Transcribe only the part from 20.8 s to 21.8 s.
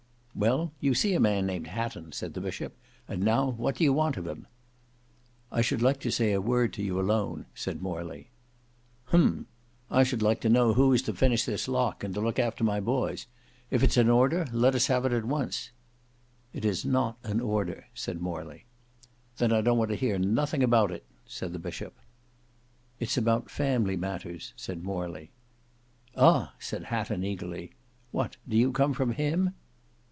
it," said the